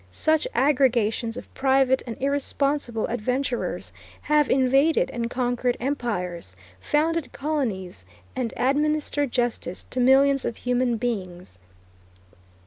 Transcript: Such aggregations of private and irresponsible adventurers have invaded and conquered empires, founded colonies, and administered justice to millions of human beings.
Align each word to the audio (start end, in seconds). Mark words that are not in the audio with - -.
Such 0.09 0.47
aggregations 0.55 1.37
of 1.37 1.53
private 1.53 2.01
and 2.07 2.17
irresponsible 2.19 3.05
adventurers 3.05 3.93
have 4.23 4.49
invaded 4.49 5.11
and 5.11 5.29
conquered 5.29 5.77
empires, 5.79 6.55
founded 6.79 7.31
colonies, 7.33 8.03
and 8.35 8.51
administered 8.57 9.31
justice 9.31 9.83
to 9.83 9.99
millions 9.99 10.43
of 10.43 10.57
human 10.57 10.97
beings. 10.97 11.59